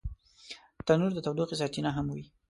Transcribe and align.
تنور 0.85 1.11
د 1.15 1.19
تودوخې 1.25 1.55
سرچینه 1.61 1.91
هم 1.97 2.05
وي 2.15 2.25